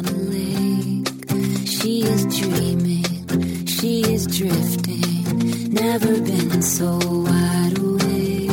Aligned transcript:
on 0.00 0.06
a 0.06 0.12
lake. 0.12 1.08
She 1.66 2.02
is 2.02 2.24
dreaming, 2.38 3.66
she 3.66 4.00
is 4.02 4.26
drifting, 4.26 5.72
never 5.72 6.18
been 6.22 6.62
so 6.62 6.98
wide 7.02 7.78
awake. 7.78 8.48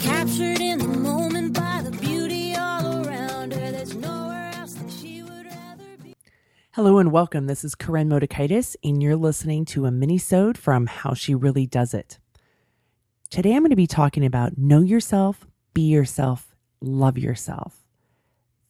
Captured 0.00 0.60
in 0.60 0.78
the 0.78 0.86
moment 0.86 1.54
by 1.54 1.82
the 1.82 1.90
beauty 2.00 2.54
all 2.54 3.04
around 3.04 3.52
her, 3.52 3.72
there's 3.72 3.96
nowhere 3.96 4.52
else 4.54 4.74
that 4.74 4.92
she 4.92 5.24
would 5.24 5.46
rather 5.46 5.96
be. 6.04 6.14
Hello 6.74 6.98
and 6.98 7.10
welcome. 7.10 7.48
This 7.48 7.64
is 7.64 7.74
Koren 7.74 8.08
Motekaitis, 8.08 8.76
and 8.84 9.02
you're 9.02 9.16
listening 9.16 9.64
to 9.66 9.86
a 9.86 9.90
mini-sode 9.90 10.56
from 10.56 10.86
How 10.86 11.14
She 11.14 11.34
Really 11.34 11.66
Does 11.66 11.94
It. 11.94 12.20
Today 13.28 13.54
I'm 13.54 13.62
going 13.62 13.70
to 13.70 13.76
be 13.76 13.88
talking 13.88 14.24
about 14.24 14.56
know 14.56 14.82
yourself, 14.82 15.48
be 15.74 15.82
yourself, 15.82 16.54
love 16.80 17.18
yourself. 17.18 17.87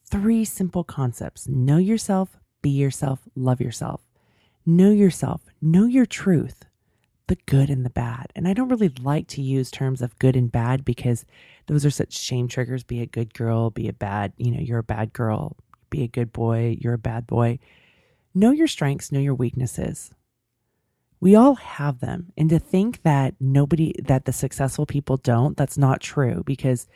Three 0.09 0.43
simple 0.43 0.83
concepts. 0.83 1.47
Know 1.47 1.77
yourself, 1.77 2.39
be 2.63 2.71
yourself, 2.71 3.19
love 3.35 3.61
yourself. 3.61 4.01
Know 4.65 4.89
yourself, 4.89 5.41
know 5.61 5.85
your 5.85 6.07
truth, 6.07 6.65
the 7.27 7.37
good 7.45 7.69
and 7.69 7.85
the 7.85 7.91
bad. 7.91 8.31
And 8.35 8.47
I 8.47 8.53
don't 8.53 8.69
really 8.69 8.91
like 9.01 9.27
to 9.29 9.41
use 9.41 9.69
terms 9.69 10.01
of 10.01 10.17
good 10.17 10.35
and 10.35 10.51
bad 10.51 10.83
because 10.83 11.25
those 11.67 11.85
are 11.85 11.91
such 11.91 12.17
shame 12.17 12.47
triggers. 12.47 12.83
Be 12.83 13.01
a 13.01 13.05
good 13.05 13.35
girl, 13.35 13.69
be 13.69 13.87
a 13.87 13.93
bad, 13.93 14.33
you 14.37 14.49
know, 14.49 14.59
you're 14.59 14.79
a 14.79 14.83
bad 14.83 15.13
girl, 15.13 15.55
be 15.91 16.03
a 16.03 16.07
good 16.07 16.33
boy, 16.33 16.77
you're 16.79 16.95
a 16.95 16.97
bad 16.97 17.27
boy. 17.27 17.59
Know 18.33 18.49
your 18.49 18.67
strengths, 18.67 19.11
know 19.11 19.19
your 19.19 19.35
weaknesses. 19.35 20.11
We 21.19 21.35
all 21.35 21.55
have 21.55 21.99
them. 21.99 22.31
And 22.35 22.49
to 22.49 22.57
think 22.57 23.03
that 23.03 23.35
nobody, 23.39 23.93
that 24.01 24.25
the 24.25 24.33
successful 24.33 24.87
people 24.87 25.17
don't, 25.17 25.55
that's 25.55 25.77
not 25.77 26.01
true. 26.01 26.41
Because 26.45 26.87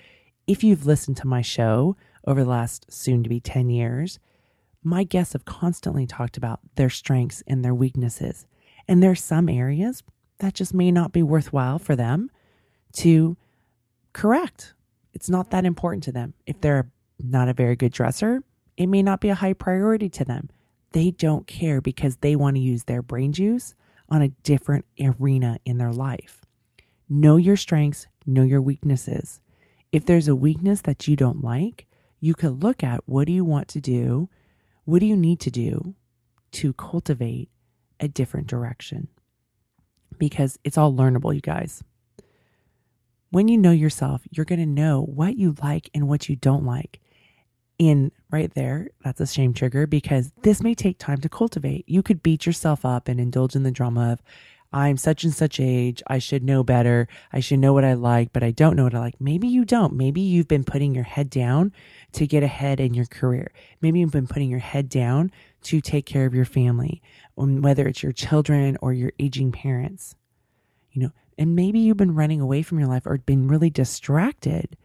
if 0.48 0.64
you've 0.64 0.88
listened 0.88 1.18
to 1.18 1.28
my 1.28 1.42
show 1.42 1.96
over 2.26 2.44
the 2.44 2.50
last 2.50 2.92
soon 2.92 3.24
to 3.24 3.30
be 3.30 3.40
10 3.40 3.70
years, 3.70 4.20
my 4.84 5.04
guests 5.04 5.34
have 5.34 5.46
constantly 5.46 6.06
talked 6.06 6.38
about 6.38 6.60
their 6.76 6.90
strengths 6.90 7.44
and 7.48 7.64
their 7.64 7.74
weaknesses. 7.74 8.46
And 8.88 9.02
there 9.02 9.12
are 9.12 9.16
some 9.16 9.50
areas 9.50 10.04
that 10.40 10.54
just 10.54 10.74
may 10.74 10.92
not 10.92 11.14
be 11.14 11.24
worthwhile 11.24 11.80
for 11.80 11.96
them 11.96 12.30
to 12.94 13.38
correct. 14.12 14.74
It's 15.14 15.30
not 15.30 15.52
that 15.52 15.66
important 15.66 16.04
to 16.04 16.12
them. 16.12 16.34
If 16.46 16.60
they're 16.60 16.92
not 17.20 17.50
a 17.50 17.54
very 17.54 17.76
good 17.76 17.94
dresser, 17.94 18.44
it 18.76 18.88
may 18.88 19.04
not 19.04 19.22
be 19.22 19.30
a 19.30 19.36
high 19.36 19.54
priority 19.54 20.10
to 20.10 20.26
them. 20.26 20.50
They 20.92 21.12
don't 21.12 21.48
care 21.48 21.82
because 21.82 22.18
they 22.18 22.36
want 22.36 22.56
to 22.56 22.62
use 22.62 22.84
their 22.84 23.02
brain 23.02 23.34
juice 23.34 23.74
on 24.10 24.22
a 24.22 24.30
different 24.30 24.86
arena 25.00 25.60
in 25.66 25.78
their 25.78 25.92
life. 25.92 26.42
Know 27.10 27.38
your 27.38 27.58
strengths, 27.58 28.08
know 28.26 28.44
your 28.44 28.62
weaknesses. 28.62 29.40
If 29.92 30.06
there's 30.06 30.28
a 30.28 30.36
weakness 30.36 30.82
that 30.82 31.08
you 31.08 31.16
don't 31.16 31.44
like, 31.44 31.88
you 32.24 32.34
could 32.34 32.64
look 32.64 32.86
at 32.86 33.02
what 33.06 33.28
do 33.28 33.34
you 33.34 33.44
want 33.44 33.68
to 33.68 33.82
do? 33.82 34.30
What 34.86 35.00
do 35.00 35.06
you 35.06 35.18
need 35.18 35.42
to 35.42 35.52
do 35.52 35.94
to 36.54 36.72
cultivate 36.72 37.50
a 38.00 38.08
different 38.08 38.48
direction? 38.48 39.10
Because 40.18 40.58
it's 40.64 40.78
all 40.78 40.94
learnable, 40.94 41.36
you 41.36 41.42
guys. 41.42 41.84
When 43.32 43.50
you 43.50 43.58
know 43.58 43.72
yourself, 43.72 44.22
you're 44.32 44.46
going 44.46 44.62
to 44.62 44.66
know 44.66 45.02
what 45.02 45.36
you 45.36 45.54
like 45.62 45.90
and 45.94 46.08
what 46.08 46.30
you 46.30 46.38
don't 46.38 46.64
like. 46.64 47.02
And 47.78 48.10
right 48.32 48.54
there, 48.54 48.88
that's 49.04 49.20
a 49.20 49.28
shame 49.28 49.54
trigger 49.54 49.86
because 49.86 50.32
this 50.44 50.64
may 50.64 50.76
take 50.76 51.00
time 51.00 51.20
to 51.20 51.30
cultivate. 51.30 51.84
You 51.90 52.02
could 52.02 52.24
beat 52.24 52.46
yourself 52.46 52.86
up 52.86 53.10
and 53.10 53.20
indulge 53.20 53.54
in 53.54 53.64
the 53.64 53.72
drama 53.72 54.14
of, 54.14 54.22
I'm 54.74 54.98
such 54.98 55.24
and 55.24 55.34
such 55.34 55.60
age. 55.60 56.02
I 56.08 56.18
should 56.18 56.44
know 56.44 56.64
better. 56.64 57.08
I 57.32 57.40
should 57.40 57.60
know 57.60 57.74
what 57.74 57.86
I 57.86 57.94
like, 57.94 58.34
but 58.34 58.44
I 58.44 58.52
don't 58.52 58.76
know 58.76 58.86
what 58.86 58.96
I 58.96 59.00
like. 59.00 59.22
Maybe 59.22 59.48
you 59.48 59.66
don't. 59.66 59.94
Maybe 59.94 60.20
you've 60.20 60.48
been 60.48 60.64
putting 60.64 60.96
your 60.96 61.04
head 61.04 61.30
down 61.30 61.72
to 62.14 62.26
get 62.26 62.42
ahead 62.42 62.80
in 62.80 62.96
your 62.96 63.06
career. 63.06 63.52
Maybe 63.82 64.00
you've 64.00 64.12
been 64.12 64.28
putting 64.28 64.50
your 64.50 64.60
head 64.60 64.90
down 64.90 65.32
to 65.64 65.80
take 65.80 66.08
care 66.08 66.26
of 66.26 66.34
your 66.34 66.46
family, 66.46 67.02
um, 67.38 67.62
whether 67.62 67.88
it's 67.88 68.02
your 68.02 68.12
children 68.12 68.78
or 68.82 68.94
your 68.94 69.14
aging 69.20 69.52
parents. 69.52 70.16
You 70.92 71.04
know, 71.04 71.12
and 71.38 71.56
maybe 71.56 71.80
you've 71.80 71.98
been 71.98 72.16
running 72.16 72.42
away 72.42 72.64
from 72.64 72.80
your 72.80 72.88
life 72.88 73.04
or 73.06 73.18
been 73.18 73.48
really 73.48 73.70
distracted 73.70 74.76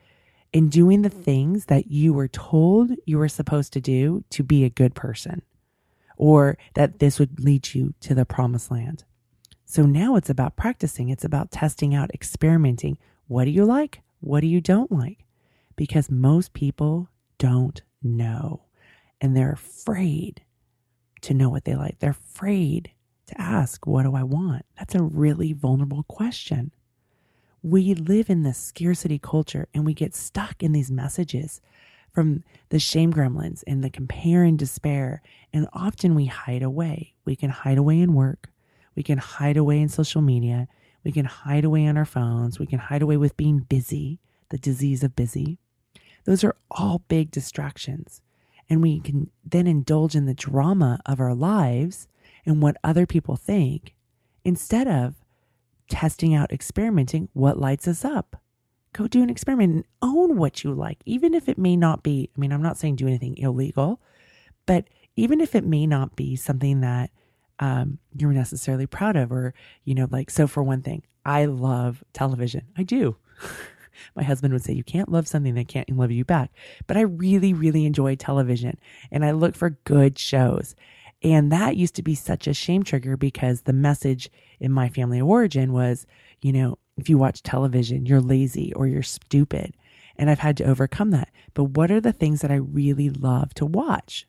in 0.53 0.69
doing 0.69 1.03
the 1.03 1.11
things 1.11 1.67
that 1.67 1.91
you 1.91 2.12
were 2.12 2.29
told 2.29 2.91
you 3.05 3.19
were 3.19 3.29
supposed 3.29 3.73
to 3.73 3.81
do 3.81 4.25
to 4.31 4.43
be 4.43 4.65
a 4.65 4.71
good 4.71 4.95
person 4.95 5.43
or 6.17 6.59
that 6.75 6.99
this 6.99 7.19
would 7.19 7.41
lead 7.41 7.75
you 7.75 7.95
to 8.01 8.15
the 8.15 8.25
promised 8.27 8.71
land. 8.71 9.05
So 9.71 9.84
now 9.84 10.17
it's 10.17 10.31
about 10.31 10.56
practicing. 10.56 11.11
It's 11.11 11.27
about 11.27 11.51
testing 11.51 11.95
out, 11.95 12.11
experimenting. 12.15 12.97
What 13.27 13.45
do 13.45 13.51
you 13.51 13.67
like? 13.67 14.01
What 14.21 14.41
do 14.41 14.47
you 14.47 14.62
don't 14.62 14.91
like? 14.91 15.27
Because 15.77 16.11
most 16.11 16.55
people 16.55 17.11
don't 17.37 17.83
know 18.03 18.62
and 19.21 19.37
they're 19.37 19.53
afraid 19.53 20.41
to 21.21 21.34
know 21.34 21.51
what 21.51 21.67
they 21.67 21.75
like. 21.75 21.99
They're 21.99 22.12
afraid 22.12 22.93
to 23.27 23.39
ask, 23.39 23.87
What 23.87 24.05
do 24.05 24.17
I 24.17 24.23
want? 24.23 24.65
That's 24.79 24.95
a 24.95 25.03
really 25.03 25.53
vulnerable 25.53 26.05
question. 26.05 26.73
We 27.62 27.93
live 27.93 28.31
in 28.31 28.45
this 28.45 28.56
scarcity 28.56 29.19
culture 29.19 29.69
and 29.75 29.85
we 29.85 29.93
get 29.93 30.15
stuck 30.15 30.62
in 30.62 30.73
these 30.73 30.91
messages 30.91 31.61
from 32.11 32.43
the 32.71 32.79
shame 32.79 33.12
gremlins 33.12 33.65
and 33.67 33.85
the 33.85 33.91
compare 33.91 34.45
and 34.45 34.59
despair. 34.59 35.21
And 35.53 35.69
often 35.75 36.15
we 36.15 36.25
hide 36.25 36.62
away. 36.62 37.12
We 37.27 37.37
can 37.37 37.50
hide 37.50 37.77
away 37.77 38.00
in 38.00 38.15
work. 38.15 38.49
We 38.99 39.05
can 39.05 39.19
hide 39.19 39.57
away 39.57 39.81
in 39.81 39.89
social 39.89 40.21
media. 40.21 40.67
We 41.05 41.13
can 41.13 41.25
hide 41.25 41.65
away 41.65 41.87
on 41.87 41.97
our 41.97 42.05
phones. 42.05 42.59
We 42.59 42.67
can 42.67 42.81
hide 42.81 43.01
away 43.01 43.17
with 43.17 43.37
being 43.37 43.61
busy, 43.61 44.19
the 44.49 44.59
disease 44.59 45.05
of 45.05 45.15
busy. 45.15 45.61
Those 46.25 46.43
are 46.43 46.57
all 46.69 47.03
big 47.07 47.31
distractions. 47.31 48.23
And 48.69 48.83
we 48.83 48.99
can 48.99 49.31
then 49.45 49.69
indulge 49.69 50.17
in 50.17 50.27
the 50.27 50.35
drama 50.35 50.99
of 51.07 51.21
our 51.21 51.33
lives 51.33 52.09
and 52.45 52.61
what 52.61 52.77
other 52.83 53.07
people 53.07 53.37
think 53.37 53.95
instead 54.45 54.89
of 54.89 55.15
testing 55.89 56.35
out, 56.35 56.51
experimenting 56.51 57.29
what 57.35 57.57
lights 57.57 57.87
us 57.87 58.05
up. 58.05 58.43
Go 58.95 59.07
do 59.07 59.23
an 59.23 59.31
experiment 59.31 59.75
and 59.75 59.85
own 60.03 60.37
what 60.37 60.65
you 60.65 60.75
like, 60.75 60.99
even 61.07 61.35
if 61.35 61.49
it 61.49 61.57
may 61.57 61.77
not 61.77 62.03
be. 62.03 62.31
I 62.37 62.41
mean, 62.41 62.53
I'm 62.53 62.63
not 62.63 62.79
saying 62.79 62.97
do 62.97 63.07
anything 63.07 63.39
illegal, 63.39 64.01
but 64.67 64.89
even 65.15 65.41
if 65.41 65.55
it 65.55 65.65
may 65.65 65.87
not 65.87 66.17
be 66.17 66.35
something 66.35 66.81
that 66.81 67.11
um, 67.59 67.99
you're 68.17 68.33
necessarily 68.33 68.87
proud 68.87 69.17
of, 69.17 69.33
or, 69.33 69.55
you 69.85 69.95
know, 69.95 70.09
like, 70.11 70.31
so 70.31 70.47
for 70.47 70.63
one 70.63 70.83
thing, 70.83 71.03
I 71.25 71.47
love 71.47 72.03
television. 72.13 72.67
I 72.77 72.83
do. 72.83 73.17
My 74.17 74.23
husband 74.23 74.53
would 74.53 74.63
say, 74.63 74.73
You 74.73 74.85
can't 74.85 75.11
love 75.11 75.27
something 75.27 75.55
that 75.55 75.69
can't 75.69 75.91
love 75.91 76.11
you 76.11 76.25
back. 76.25 76.51
But 76.87 76.97
I 76.97 77.03
really, 77.03 77.53
really 77.53 77.85
enjoy 77.85 78.15
television 78.15 78.79
and 79.11 79.25
I 79.25 79.33
look 79.33 79.55
for 79.55 79.71
good 79.85 80.19
shows. 80.19 80.75
And 81.23 81.51
that 81.51 81.77
used 81.77 81.97
to 81.97 82.03
be 82.03 82.15
such 82.15 82.47
a 82.47 82.55
shame 82.55 82.85
trigger 82.85 83.17
because 83.17 83.63
the 83.63 83.73
message 83.73 84.31
in 84.61 84.71
my 84.71 84.89
family 84.89 85.19
of 85.19 85.27
origin 85.27 85.73
was, 85.73 86.07
you 86.41 86.53
know, 86.53 86.79
if 86.97 87.09
you 87.09 87.19
watch 87.19 87.43
television, 87.43 88.07
you're 88.07 88.21
lazy 88.21 88.73
or 88.75 88.87
you're 88.87 89.03
stupid. 89.03 89.75
And 90.17 90.31
I've 90.31 90.39
had 90.39 90.57
to 90.59 90.65
overcome 90.65 91.11
that. 91.11 91.31
But 91.55 91.65
what 91.65 91.91
are 91.91 92.01
the 92.01 92.13
things 92.13 92.41
that 92.41 92.51
I 92.51 92.57
really 92.57 93.11
love 93.11 93.55
to 93.55 93.67
watch? 93.67 94.27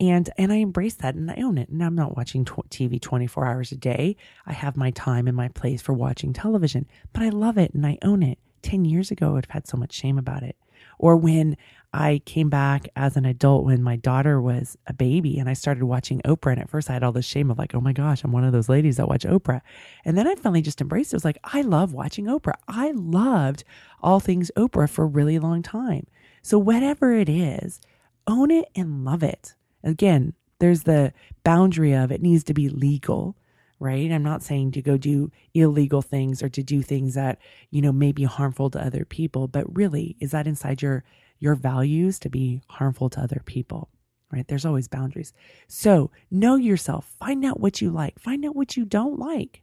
And 0.00 0.30
and 0.38 0.52
I 0.52 0.56
embrace 0.56 0.94
that 0.94 1.14
and 1.14 1.30
I 1.30 1.36
own 1.36 1.58
it. 1.58 1.68
And 1.68 1.84
I'm 1.84 1.94
not 1.94 2.16
watching 2.16 2.44
TV 2.44 3.00
24 3.00 3.46
hours 3.46 3.70
a 3.70 3.76
day. 3.76 4.16
I 4.46 4.52
have 4.52 4.76
my 4.76 4.90
time 4.90 5.28
and 5.28 5.36
my 5.36 5.48
place 5.48 5.82
for 5.82 5.92
watching 5.92 6.32
television, 6.32 6.86
but 7.12 7.22
I 7.22 7.28
love 7.28 7.58
it 7.58 7.74
and 7.74 7.86
I 7.86 7.98
own 8.02 8.22
it. 8.22 8.38
10 8.62 8.84
years 8.84 9.10
ago, 9.10 9.36
I'd 9.36 9.46
have 9.46 9.50
had 9.50 9.68
so 9.68 9.76
much 9.76 9.92
shame 9.92 10.18
about 10.18 10.42
it. 10.42 10.56
Or 10.98 11.16
when 11.16 11.56
I 11.92 12.22
came 12.24 12.50
back 12.50 12.88
as 12.94 13.16
an 13.16 13.24
adult 13.24 13.64
when 13.64 13.82
my 13.82 13.96
daughter 13.96 14.40
was 14.40 14.76
a 14.86 14.92
baby 14.92 15.38
and 15.38 15.48
I 15.48 15.54
started 15.54 15.84
watching 15.84 16.20
Oprah. 16.22 16.52
And 16.52 16.60
at 16.60 16.70
first 16.70 16.88
I 16.88 16.92
had 16.92 17.02
all 17.02 17.12
this 17.12 17.26
shame 17.26 17.50
of 17.50 17.58
like, 17.58 17.74
oh 17.74 17.80
my 17.80 17.92
gosh, 17.92 18.22
I'm 18.22 18.32
one 18.32 18.44
of 18.44 18.52
those 18.52 18.68
ladies 18.68 18.96
that 18.96 19.08
watch 19.08 19.24
Oprah. 19.24 19.60
And 20.04 20.16
then 20.16 20.28
I 20.28 20.34
finally 20.34 20.62
just 20.62 20.80
embraced 20.80 21.12
it. 21.12 21.14
It 21.14 21.16
was 21.16 21.24
like, 21.24 21.38
I 21.42 21.62
love 21.62 21.92
watching 21.92 22.26
Oprah. 22.26 22.54
I 22.68 22.92
loved 22.92 23.64
all 24.02 24.20
things 24.20 24.50
Oprah 24.56 24.88
for 24.88 25.04
a 25.04 25.08
really 25.08 25.38
long 25.38 25.62
time. 25.62 26.06
So 26.42 26.58
whatever 26.58 27.12
it 27.14 27.28
is, 27.28 27.80
own 28.26 28.50
it 28.50 28.68
and 28.76 29.04
love 29.04 29.22
it. 29.22 29.54
Again, 29.82 30.34
there's 30.58 30.82
the 30.82 31.12
boundary 31.44 31.92
of 31.92 32.12
it 32.12 32.22
needs 32.22 32.44
to 32.44 32.54
be 32.54 32.68
legal 32.68 33.36
right? 33.80 34.12
I'm 34.12 34.22
not 34.22 34.42
saying 34.42 34.72
to 34.72 34.82
go 34.82 34.96
do 34.98 35.32
illegal 35.54 36.02
things 36.02 36.42
or 36.42 36.50
to 36.50 36.62
do 36.62 36.82
things 36.82 37.14
that, 37.14 37.38
you 37.70 37.80
know, 37.80 37.92
may 37.92 38.12
be 38.12 38.24
harmful 38.24 38.70
to 38.70 38.84
other 38.84 39.04
people, 39.06 39.48
but 39.48 39.74
really, 39.74 40.16
is 40.20 40.30
that 40.30 40.46
inside 40.46 40.82
your 40.82 41.02
your 41.38 41.54
values 41.54 42.18
to 42.18 42.28
be 42.28 42.60
harmful 42.68 43.08
to 43.08 43.20
other 43.20 43.40
people? 43.46 43.88
Right? 44.30 44.46
There's 44.46 44.66
always 44.66 44.86
boundaries. 44.86 45.32
So, 45.66 46.10
know 46.30 46.54
yourself, 46.56 47.16
find 47.18 47.44
out 47.44 47.58
what 47.58 47.80
you 47.80 47.90
like, 47.90 48.20
find 48.20 48.44
out 48.44 48.54
what 48.54 48.76
you 48.76 48.84
don't 48.84 49.18
like. 49.18 49.62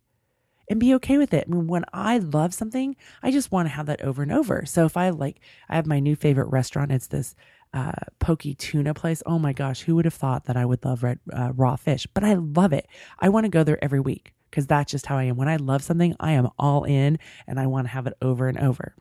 And 0.69 0.81
be 0.81 0.93
okay 0.95 1.17
with 1.17 1.33
it. 1.33 1.45
I 1.47 1.51
mean, 1.51 1.67
when 1.67 1.85
I 1.93 2.17
love 2.17 2.53
something, 2.53 2.97
I 3.23 3.31
just 3.31 3.53
want 3.53 3.69
to 3.69 3.73
have 3.73 3.85
that 3.85 4.01
over 4.01 4.21
and 4.21 4.33
over. 4.33 4.65
So 4.65 4.83
if 4.83 4.97
I 4.97 5.11
like, 5.11 5.39
I 5.69 5.77
have 5.77 5.85
my 5.85 6.01
new 6.01 6.13
favorite 6.13 6.49
restaurant. 6.51 6.91
It's 6.91 7.07
this 7.07 7.35
uh, 7.73 7.91
poke 8.19 8.43
tuna 8.57 8.93
place. 8.93 9.21
Oh 9.25 9.39
my 9.39 9.53
gosh, 9.53 9.81
who 9.81 9.95
would 9.95 10.05
have 10.05 10.13
thought 10.13 10.45
that 10.45 10.57
I 10.57 10.65
would 10.65 10.83
love 10.83 11.03
red 11.03 11.19
uh, 11.31 11.51
raw 11.55 11.75
fish? 11.75 12.07
But 12.13 12.23
I 12.23 12.33
love 12.33 12.73
it. 12.73 12.87
I 13.19 13.29
want 13.29 13.45
to 13.45 13.49
go 13.49 13.63
there 13.63 13.83
every 13.83 13.99
week 13.99 14.33
because 14.49 14.67
that's 14.67 14.91
just 14.91 15.05
how 15.05 15.17
I 15.17 15.23
am. 15.23 15.37
When 15.37 15.47
I 15.49 15.57
love 15.57 15.83
something, 15.83 16.15
I 16.19 16.31
am 16.31 16.49
all 16.57 16.83
in 16.83 17.19
and 17.45 17.59
I 17.59 17.67
want 17.67 17.85
to 17.85 17.91
have 17.91 18.07
it 18.07 18.13
over 18.21 18.47
and 18.47 18.57
over. 18.57 18.95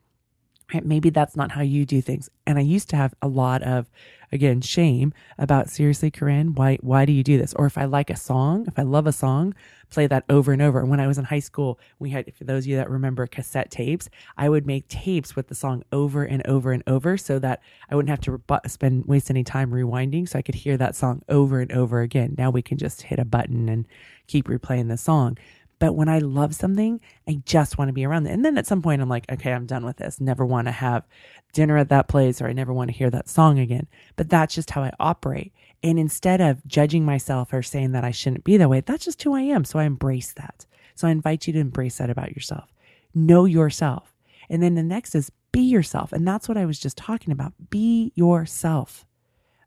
Right? 0.74 0.84
Maybe 0.84 1.10
that's 1.10 1.36
not 1.36 1.52
how 1.52 1.62
you 1.62 1.86
do 1.86 2.00
things. 2.00 2.28
And 2.44 2.58
I 2.58 2.62
used 2.62 2.90
to 2.90 2.96
have 2.96 3.14
a 3.22 3.28
lot 3.28 3.62
of, 3.62 3.88
again, 4.32 4.60
shame 4.60 5.14
about 5.38 5.70
seriously, 5.70 6.10
Koren, 6.10 6.56
why 6.56 6.78
why 6.80 7.04
do 7.04 7.12
you 7.12 7.22
do 7.22 7.38
this? 7.38 7.54
Or 7.54 7.66
if 7.66 7.78
I 7.78 7.84
like 7.84 8.10
a 8.10 8.16
song, 8.16 8.64
if 8.66 8.76
I 8.76 8.82
love 8.82 9.06
a 9.06 9.12
song, 9.12 9.54
play 9.90 10.08
that 10.08 10.24
over 10.28 10.52
and 10.52 10.60
over. 10.60 10.84
When 10.84 10.98
I 10.98 11.06
was 11.06 11.18
in 11.18 11.24
high 11.24 11.38
school, 11.38 11.78
we 12.00 12.10
had, 12.10 12.34
for 12.34 12.42
those 12.42 12.64
of 12.64 12.66
you 12.66 12.76
that 12.76 12.90
remember 12.90 13.28
cassette 13.28 13.70
tapes, 13.70 14.08
I 14.36 14.48
would 14.48 14.66
make 14.66 14.88
tapes 14.88 15.36
with 15.36 15.46
the 15.46 15.54
song 15.54 15.84
over 15.92 16.24
and 16.24 16.44
over 16.48 16.72
and 16.72 16.82
over 16.88 17.16
so 17.16 17.38
that 17.38 17.62
I 17.88 17.94
wouldn't 17.94 18.10
have 18.10 18.20
to 18.22 18.68
spend 18.68 19.04
waste 19.06 19.30
any 19.30 19.44
time 19.44 19.70
rewinding, 19.70 20.28
so 20.28 20.36
I 20.36 20.42
could 20.42 20.56
hear 20.56 20.76
that 20.78 20.96
song 20.96 21.22
over 21.28 21.60
and 21.60 21.70
over 21.70 22.00
again. 22.00 22.34
Now 22.36 22.50
we 22.50 22.62
can 22.62 22.76
just 22.76 23.02
hit 23.02 23.20
a 23.20 23.24
button 23.24 23.68
and 23.68 23.86
keep 24.26 24.48
replaying 24.48 24.88
the 24.88 24.96
song. 24.96 25.38
But 25.78 25.94
when 25.94 26.08
I 26.08 26.18
love 26.18 26.54
something, 26.54 27.00
I 27.28 27.42
just 27.44 27.76
want 27.76 27.88
to 27.90 27.92
be 27.92 28.04
around 28.04 28.26
it. 28.26 28.32
And 28.32 28.44
then 28.44 28.56
at 28.56 28.66
some 28.66 28.80
point, 28.80 29.02
I'm 29.02 29.08
like, 29.08 29.30
okay, 29.30 29.52
I'm 29.52 29.66
done 29.66 29.84
with 29.84 29.98
this. 29.98 30.20
Never 30.20 30.44
want 30.46 30.68
to 30.68 30.72
have 30.72 31.06
dinner 31.52 31.76
at 31.76 31.90
that 31.90 32.08
place 32.08 32.40
or 32.40 32.46
I 32.46 32.52
never 32.52 32.72
want 32.72 32.90
to 32.90 32.96
hear 32.96 33.10
that 33.10 33.28
song 33.28 33.58
again. 33.58 33.86
But 34.16 34.30
that's 34.30 34.54
just 34.54 34.70
how 34.70 34.82
I 34.82 34.92
operate. 34.98 35.52
And 35.82 35.98
instead 35.98 36.40
of 36.40 36.66
judging 36.66 37.04
myself 37.04 37.52
or 37.52 37.62
saying 37.62 37.92
that 37.92 38.04
I 38.04 38.10
shouldn't 38.10 38.44
be 38.44 38.56
that 38.56 38.70
way, 38.70 38.80
that's 38.80 39.04
just 39.04 39.22
who 39.22 39.34
I 39.34 39.42
am. 39.42 39.64
So 39.64 39.78
I 39.78 39.84
embrace 39.84 40.32
that. 40.32 40.64
So 40.94 41.06
I 41.06 41.10
invite 41.10 41.46
you 41.46 41.52
to 41.52 41.58
embrace 41.58 41.98
that 41.98 42.10
about 42.10 42.32
yourself. 42.32 42.72
Know 43.14 43.44
yourself. 43.44 44.14
And 44.48 44.62
then 44.62 44.76
the 44.76 44.82
next 44.82 45.14
is 45.14 45.30
be 45.52 45.60
yourself. 45.60 46.12
And 46.12 46.26
that's 46.26 46.48
what 46.48 46.56
I 46.56 46.64
was 46.64 46.78
just 46.78 46.96
talking 46.96 47.32
about. 47.32 47.52
Be 47.68 48.12
yourself. 48.14 49.04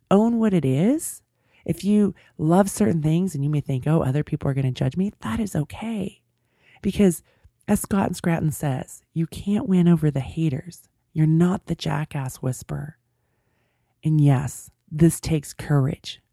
Own 0.10 0.40
what 0.40 0.54
it 0.54 0.66
is 0.66 1.22
if 1.70 1.84
you 1.84 2.16
love 2.40 2.68
certain 2.68 3.04
things 3.04 3.36
and 3.36 3.44
you 3.44 3.50
may 3.50 3.62
think, 3.62 3.86
oh, 3.86 4.02
other 4.02 4.24
people 4.24 4.50
are 4.50 4.56
going 4.56 4.66
to 4.66 4.72
judge 4.72 4.98
me, 4.98 5.14
that 5.22 5.40
is 5.40 5.56
okay. 5.56 6.20
Because 6.82 7.22
as 7.68 7.82
Scott 7.82 8.08
and 8.08 8.16
Stratten 8.16 8.52
says, 8.52 9.04
you 9.14 9.28
can't 9.28 9.70
win 9.70 9.88
over 9.88 10.10
the 10.10 10.20
haters. 10.20 10.90
You're 11.14 11.28
not 11.28 11.68
the 11.68 11.76
jackass 11.76 12.38
whisperer. 12.38 12.98
And 14.04 14.20
yes, 14.20 14.72
this 14.92 15.20
takes 15.20 15.54
courage. 15.54 16.24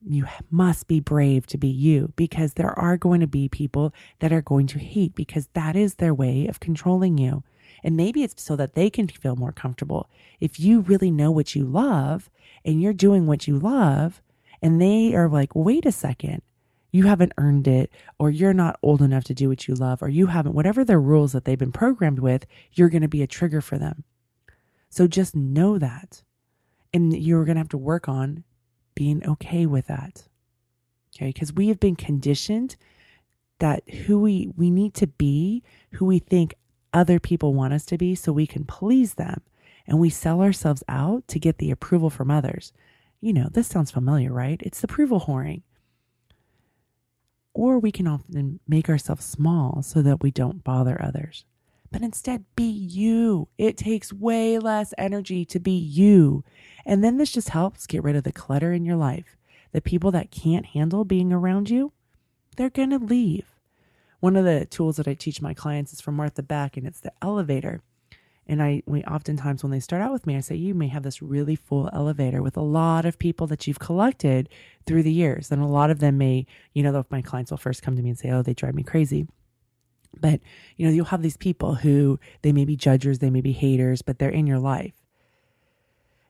You 0.00 0.24
must 0.50 0.88
be 0.88 0.98
brave 0.98 1.46
to 1.48 1.58
be 1.58 1.68
you 1.68 2.14
because 2.16 2.54
there 2.54 2.72
are 2.78 2.96
going 2.96 3.20
to 3.20 3.26
be 3.26 3.50
people 3.50 3.92
that 4.20 4.32
are 4.32 4.40
going 4.40 4.66
to 4.68 4.78
hate 4.78 5.14
because 5.14 5.48
that 5.52 5.76
is 5.76 5.96
their 5.96 6.14
way 6.14 6.46
of 6.46 6.58
controlling 6.58 7.18
you. 7.18 7.44
And 7.84 7.98
maybe 7.98 8.22
it's 8.22 8.42
so 8.42 8.56
that 8.56 8.72
they 8.72 8.88
can 8.88 9.08
feel 9.08 9.36
more 9.36 9.52
comfortable. 9.52 10.08
If 10.40 10.58
you 10.58 10.80
really 10.80 11.10
know 11.10 11.30
what 11.30 11.54
you 11.54 11.64
love 11.64 12.30
and 12.64 12.80
you're 12.80 12.94
doing 12.94 13.26
what 13.26 13.46
you 13.46 13.58
love, 13.58 14.22
and 14.62 14.80
they 14.80 15.14
are 15.14 15.28
like, 15.28 15.54
wait 15.54 15.86
a 15.86 15.92
second, 15.92 16.42
you 16.90 17.04
haven't 17.04 17.32
earned 17.36 17.68
it, 17.68 17.90
or 18.18 18.30
you're 18.30 18.54
not 18.54 18.78
old 18.82 19.02
enough 19.02 19.24
to 19.24 19.34
do 19.34 19.48
what 19.48 19.68
you 19.68 19.74
love, 19.74 20.02
or 20.02 20.08
you 20.08 20.26
haven't, 20.26 20.54
whatever 20.54 20.84
their 20.84 21.00
rules 21.00 21.32
that 21.32 21.44
they've 21.44 21.58
been 21.58 21.72
programmed 21.72 22.18
with, 22.18 22.46
you're 22.72 22.88
going 22.88 23.02
to 23.02 23.08
be 23.08 23.22
a 23.22 23.26
trigger 23.26 23.60
for 23.60 23.78
them. 23.78 24.04
So 24.90 25.06
just 25.06 25.36
know 25.36 25.78
that. 25.78 26.22
And 26.94 27.14
you're 27.14 27.44
going 27.44 27.56
to 27.56 27.60
have 27.60 27.68
to 27.70 27.78
work 27.78 28.08
on 28.08 28.44
being 28.94 29.24
okay 29.26 29.66
with 29.66 29.86
that. 29.88 30.26
Okay. 31.14 31.28
Because 31.28 31.52
we 31.52 31.68
have 31.68 31.78
been 31.78 31.96
conditioned 31.96 32.76
that 33.58 33.88
who 33.90 34.20
we, 34.20 34.50
we 34.56 34.70
need 34.70 34.94
to 34.94 35.06
be, 35.06 35.62
who 35.92 36.06
we 36.06 36.18
think 36.18 36.54
other 36.92 37.20
people 37.20 37.52
want 37.52 37.74
us 37.74 37.84
to 37.86 37.98
be 37.98 38.14
so 38.14 38.32
we 38.32 38.46
can 38.46 38.64
please 38.64 39.14
them. 39.14 39.42
And 39.86 39.98
we 39.98 40.10
sell 40.10 40.40
ourselves 40.40 40.82
out 40.88 41.28
to 41.28 41.38
get 41.38 41.58
the 41.58 41.70
approval 41.70 42.08
from 42.08 42.30
others. 42.30 42.72
You 43.20 43.32
know, 43.32 43.48
this 43.50 43.66
sounds 43.66 43.90
familiar, 43.90 44.32
right? 44.32 44.60
It's 44.62 44.80
the 44.80 44.86
approval 44.86 45.20
whoring. 45.22 45.62
Or 47.52 47.78
we 47.78 47.90
can 47.90 48.06
often 48.06 48.60
make 48.68 48.88
ourselves 48.88 49.24
small 49.24 49.82
so 49.82 50.02
that 50.02 50.22
we 50.22 50.30
don't 50.30 50.62
bother 50.62 51.00
others. 51.02 51.44
But 51.90 52.02
instead, 52.02 52.44
be 52.54 52.68
you. 52.68 53.48
It 53.56 53.76
takes 53.76 54.12
way 54.12 54.58
less 54.58 54.92
energy 54.98 55.44
to 55.46 55.58
be 55.58 55.72
you. 55.72 56.44
And 56.84 57.02
then 57.02 57.16
this 57.16 57.32
just 57.32 57.48
helps 57.48 57.86
get 57.86 58.02
rid 58.02 58.14
of 58.14 58.24
the 58.24 58.32
clutter 58.32 58.72
in 58.72 58.84
your 58.84 58.96
life. 58.96 59.36
The 59.72 59.80
people 59.80 60.10
that 60.12 60.30
can't 60.30 60.66
handle 60.66 61.04
being 61.04 61.32
around 61.32 61.70
you, 61.70 61.92
they're 62.56 62.70
going 62.70 62.90
to 62.90 62.98
leave. 62.98 63.46
One 64.20 64.36
of 64.36 64.44
the 64.44 64.66
tools 64.66 64.96
that 64.96 65.08
I 65.08 65.14
teach 65.14 65.40
my 65.40 65.54
clients 65.54 65.92
is 65.92 66.00
from 66.00 66.16
Martha 66.16 66.42
Beck, 66.42 66.76
and 66.76 66.86
it's 66.86 67.00
the 67.00 67.12
elevator. 67.22 67.82
And 68.48 68.62
I, 68.62 68.82
we 68.86 69.04
oftentimes, 69.04 69.62
when 69.62 69.70
they 69.70 69.80
start 69.80 70.00
out 70.00 70.12
with 70.12 70.26
me, 70.26 70.34
I 70.34 70.40
say, 70.40 70.56
you 70.56 70.74
may 70.74 70.88
have 70.88 71.02
this 71.02 71.20
really 71.20 71.54
full 71.54 71.90
elevator 71.92 72.42
with 72.42 72.56
a 72.56 72.62
lot 72.62 73.04
of 73.04 73.18
people 73.18 73.46
that 73.48 73.66
you've 73.66 73.78
collected 73.78 74.48
through 74.86 75.02
the 75.02 75.12
years. 75.12 75.52
And 75.52 75.62
a 75.62 75.66
lot 75.66 75.90
of 75.90 75.98
them 75.98 76.16
may, 76.16 76.46
you 76.72 76.82
know, 76.82 77.04
my 77.10 77.20
clients 77.20 77.50
will 77.50 77.58
first 77.58 77.82
come 77.82 77.94
to 77.96 78.02
me 78.02 78.08
and 78.08 78.18
say, 78.18 78.30
oh, 78.30 78.42
they 78.42 78.54
drive 78.54 78.74
me 78.74 78.82
crazy. 78.82 79.26
But, 80.18 80.40
you 80.76 80.86
know, 80.86 80.92
you'll 80.92 81.04
have 81.06 81.20
these 81.20 81.36
people 81.36 81.74
who 81.74 82.18
they 82.40 82.52
may 82.52 82.64
be 82.64 82.74
judges, 82.74 83.18
they 83.18 83.30
may 83.30 83.42
be 83.42 83.52
haters, 83.52 84.00
but 84.00 84.18
they're 84.18 84.30
in 84.30 84.46
your 84.46 84.58
life. 84.58 84.94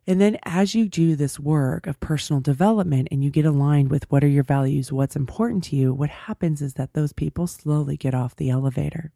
And 0.09 0.21
then 0.21 0.39
as 0.43 0.75
you 0.75 0.89
do 0.89 1.15
this 1.17 1.39
work 1.39 1.87
of 1.87 2.01
personal 2.01 2.41
development 2.41 3.09
and 3.13 3.23
you 3.23 3.31
get 3.31 3.45
aligned 3.45 3.91
with 3.91 4.11
what 4.11 4.25
are 4.25 4.29
your 4.29 4.43
values, 4.43 4.91
what's 4.91 5.17
important 5.17 5.65
to 5.65 5.77
you, 5.77 5.93
what 5.93 6.09
happens 6.09 6.63
is 6.63 6.75
that 6.75 6.95
those 6.95 7.13
people 7.13 7.47
slowly 7.47 7.97
get 7.97 8.15
off 8.15 8.35
the 8.35 8.49
elevator. 8.49 9.13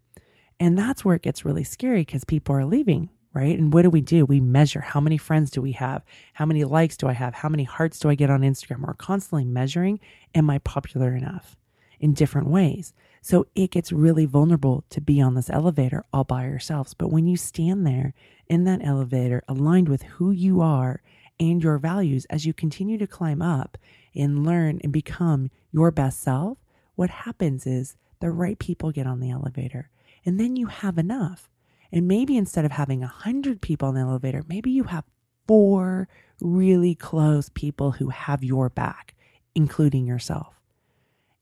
And 0.61 0.79
that's 0.79 1.05
where 1.05 1.17
it 1.17 1.23
gets 1.23 1.45
really 1.45 1.65
scary 1.65 2.03
because 2.03 2.25
people 2.25 2.55
are 2.55 2.65
leaving, 2.65 3.11
right? 3.33 3.59
And 3.59 3.73
what 3.73 3.83
do 3.83 3.91
we 3.91 4.01
do? 4.01 4.25
We 4.25 4.41
measure 4.41 4.81
how 4.81 5.01
many 5.01 5.17
friends 5.17 5.51
do 5.51 5.61
we 5.61 5.73
have? 5.73 6.05
How 6.35 6.47
many 6.47 6.65
likes 6.65 6.97
do 6.97 7.09
I 7.09 7.13
have? 7.13 7.35
How 7.35 7.49
many 7.49 7.65
hearts 7.65 7.99
do 7.99 8.09
I 8.09 8.15
get 8.15 8.31
on 8.31 8.43
Instagram? 8.43 8.87
We're 8.87 8.95
constantly 8.95 9.45
measuring, 9.45 10.01
am 10.35 10.51
I 10.51 10.59
popular 10.59 11.15
enough 11.17 11.57
in 11.99 12.15
different 12.15 12.49
ways? 12.49 12.93
So 13.25 13.47
it 13.55 13.71
gets 13.71 13.93
really 13.93 14.27
vulnerable 14.27 14.85
to 14.91 15.01
be 15.01 15.21
on 15.21 15.35
this 15.35 15.49
elevator 15.49 16.05
all 16.13 16.25
by 16.25 16.47
yourselves. 16.47 16.93
But 16.93 17.13
when 17.13 17.27
you 17.27 17.37
stand 17.37 17.87
there 17.87 18.15
in 18.49 18.65
that 18.65 18.85
elevator, 18.85 19.45
aligned 19.47 19.89
with 19.89 20.03
who 20.03 20.33
you 20.33 20.61
are 20.61 21.03
and 21.39 21.63
your 21.63 21.79
values, 21.79 22.27
as 22.31 22.45
you 22.45 22.53
continue 22.53 22.99
to 22.99 23.07
climb 23.07 23.41
up 23.41 23.79
and 24.15 24.45
learn 24.45 24.81
and 24.83 24.93
become 24.93 25.51
your 25.71 25.93
best 25.93 26.21
self, 26.21 26.59
what 26.97 27.11
happens 27.11 27.67
is 27.67 27.97
the 28.21 28.31
right 28.31 28.59
people 28.59 28.91
get 28.91 29.07
on 29.07 29.21
the 29.21 29.31
elevator 29.31 29.89
and 30.25 30.39
then 30.39 30.57
you 30.57 30.67
have 30.67 30.99
enough. 30.99 31.49
And 31.91 32.09
maybe 32.09 32.37
instead 32.37 32.65
of 32.65 32.73
having 32.73 33.03
a 33.03 33.09
hundred 33.09 33.61
people 33.61 33.89
in 33.91 33.95
the 33.95 34.01
elevator, 34.01 34.43
maybe 34.49 34.71
you 34.71 34.85
have 34.85 35.05
four 35.47 36.09
really 36.41 36.95
close 36.95 37.49
people 37.51 37.93
who 37.93 38.09
have 38.09 38.43
your 38.43 38.69
back, 38.71 39.15
including 39.55 40.07
yourself. 40.07 40.55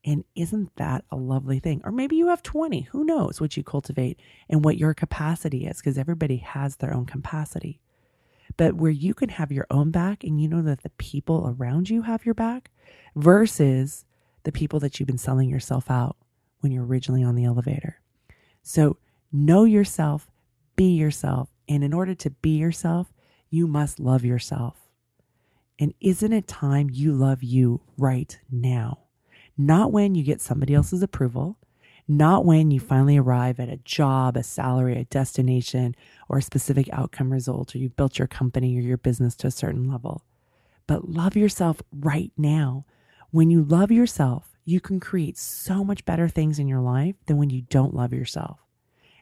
And 0.03 0.23
isn't 0.35 0.75
that 0.77 1.05
a 1.11 1.15
lovely 1.15 1.59
thing? 1.59 1.81
Or 1.83 1.91
maybe 1.91 2.15
you 2.15 2.27
have 2.27 2.41
20. 2.41 2.81
Who 2.91 3.03
knows 3.03 3.39
what 3.39 3.55
you 3.55 3.63
cultivate 3.63 4.19
and 4.49 4.65
what 4.65 4.77
your 4.77 4.93
capacity 4.93 5.67
is, 5.67 5.77
because 5.77 5.97
everybody 5.97 6.37
has 6.37 6.77
their 6.77 6.93
own 6.93 7.05
capacity. 7.05 7.79
But 8.57 8.75
where 8.75 8.91
you 8.91 9.13
can 9.13 9.29
have 9.29 9.51
your 9.51 9.67
own 9.69 9.91
back 9.91 10.23
and 10.23 10.41
you 10.41 10.47
know 10.47 10.61
that 10.63 10.83
the 10.83 10.89
people 10.91 11.55
around 11.57 11.89
you 11.89 12.01
have 12.01 12.25
your 12.25 12.35
back 12.35 12.71
versus 13.15 14.05
the 14.43 14.51
people 14.51 14.79
that 14.79 14.99
you've 14.99 15.07
been 15.07 15.17
selling 15.17 15.49
yourself 15.49 15.89
out 15.89 16.17
when 16.59 16.71
you're 16.71 16.85
originally 16.85 17.23
on 17.23 17.35
the 17.35 17.45
elevator. 17.45 18.00
So 18.61 18.97
know 19.31 19.63
yourself, 19.63 20.29
be 20.75 20.95
yourself. 20.95 21.49
And 21.67 21.83
in 21.83 21.93
order 21.93 22.13
to 22.15 22.29
be 22.29 22.57
yourself, 22.57 23.13
you 23.49 23.67
must 23.67 23.99
love 23.99 24.25
yourself. 24.25 24.77
And 25.79 25.93
isn't 25.99 26.33
it 26.33 26.47
time 26.47 26.89
you 26.91 27.13
love 27.13 27.41
you 27.43 27.81
right 27.97 28.37
now? 28.51 28.99
Not 29.57 29.91
when 29.91 30.15
you 30.15 30.23
get 30.23 30.41
somebody 30.41 30.73
else's 30.73 31.01
approval, 31.01 31.57
not 32.07 32.45
when 32.45 32.71
you 32.71 32.79
finally 32.79 33.17
arrive 33.17 33.59
at 33.59 33.69
a 33.69 33.77
job, 33.77 34.35
a 34.35 34.43
salary, 34.43 34.99
a 34.99 35.05
destination, 35.05 35.95
or 36.29 36.37
a 36.37 36.41
specific 36.41 36.89
outcome 36.91 37.31
result, 37.31 37.73
or 37.73 37.77
you've 37.77 37.95
built 37.95 38.19
your 38.19 38.27
company 38.27 38.77
or 38.77 38.81
your 38.81 38.97
business 38.97 39.35
to 39.35 39.47
a 39.47 39.51
certain 39.51 39.89
level. 39.89 40.23
But 40.87 41.09
love 41.09 41.35
yourself 41.35 41.81
right 41.91 42.31
now. 42.37 42.85
When 43.31 43.49
you 43.49 43.63
love 43.63 43.91
yourself, 43.91 44.50
you 44.65 44.79
can 44.79 44.99
create 44.99 45.37
so 45.37 45.83
much 45.83 46.05
better 46.05 46.27
things 46.27 46.59
in 46.59 46.67
your 46.67 46.81
life 46.81 47.15
than 47.25 47.37
when 47.37 47.49
you 47.49 47.61
don't 47.63 47.93
love 47.93 48.13
yourself. 48.13 48.59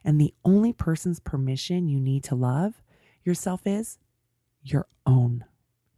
And 0.04 0.20
the 0.20 0.34
only 0.46 0.74
person's 0.74 1.20
permission 1.20 1.88
you 1.88 2.00
need 2.00 2.24
to 2.26 2.36
love 2.36 2.82
yourself 3.24 3.62
is 3.66 3.98
your 4.64 4.88
own. 5.06 5.46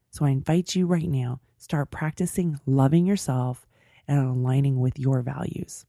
So 0.10 0.26
I 0.26 0.30
invite 0.30 0.76
you 0.76 0.86
right 0.86 1.08
now, 1.08 1.40
start 1.58 1.92
practicing 1.92 2.60
loving 2.66 3.06
yourself 3.06 3.68
and 4.08 4.20
aligning 4.20 4.80
with 4.80 5.00
your 5.00 5.22
values. 5.22 5.86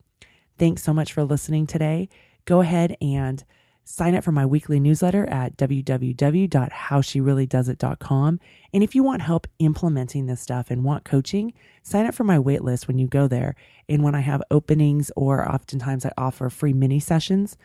Thanks 0.59 0.83
so 0.83 0.93
much 0.93 1.13
for 1.13 1.25
listening 1.25 1.67
today. 1.67 2.09
Go 2.45 2.61
ahead 2.61 2.97
and 3.01 3.45
Sign 3.85 4.15
up 4.15 4.23
for 4.23 4.31
my 4.31 4.47
weekly 4.47 4.79
newsletter 4.79 5.29
at 5.29 5.57
www.howshereallydoesit.com. 5.57 8.41
And 8.73 8.83
if 8.83 8.95
you 8.95 9.03
want 9.03 9.23
help 9.23 9.47
implementing 9.59 10.27
this 10.27 10.41
stuff 10.41 10.71
and 10.71 10.85
want 10.85 11.05
coaching, 11.05 11.53
sign 11.83 12.07
up 12.07 12.15
for 12.15 12.23
my 12.25 12.39
waitlist 12.39 12.87
when 12.87 12.99
you 12.99 13.09
go 13.09 13.27
there. 13.27 13.57
And 13.89 14.05
when 14.05 14.15
I 14.15 14.21
have 14.21 14.43
openings, 14.51 15.11
or 15.17 15.49
oftentimes 15.49 16.05
I 16.07 16.12
offer 16.17 16.49
free 16.49 16.73
mini 16.73 17.01
sessions 17.01 17.57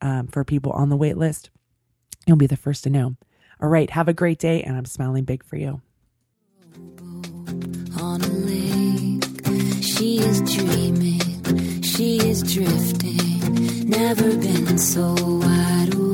um, 0.00 0.28
for 0.28 0.44
people 0.44 0.72
on 0.72 0.88
the 0.88 0.96
waitlist, 0.96 1.50
you'll 2.26 2.38
be 2.38 2.46
the 2.46 2.56
first 2.56 2.84
to 2.84 2.90
know. 2.90 3.16
All 3.60 3.68
right, 3.68 3.90
have 3.90 4.08
a 4.08 4.14
great 4.14 4.38
day, 4.38 4.62
and 4.62 4.76
I'm 4.76 4.86
smiling 4.86 5.24
big 5.24 5.44
for 5.44 5.56
you. 5.56 5.82
She 9.82 10.18
is 10.18 10.40
dreaming, 10.42 11.82
she 11.82 12.18
is 12.18 12.42
drifting 12.42 13.25
never 13.86 14.36
been 14.36 14.78
so 14.78 15.14
wide 15.14 15.94
awake. 15.94 16.05